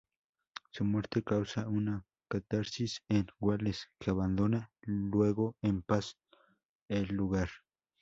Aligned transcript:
Su 0.71 0.83
muerte 0.83 1.21
causa 1.21 1.67
una 1.67 2.07
catarsis 2.27 3.03
en 3.07 3.27
Wales, 3.39 3.87
que 3.99 4.09
abandona 4.09 4.71
luego 4.81 5.55
en 5.61 5.83
paz 5.83 6.17
el 6.89 7.09
lugar. 7.09 7.49